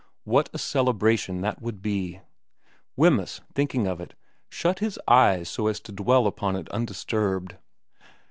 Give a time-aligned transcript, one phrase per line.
[0.23, 2.21] What a celebration that would be!
[2.95, 4.15] Wemyss, thinking of it,
[4.49, 7.57] shut his eyes so as to dwell upon it undisturbed.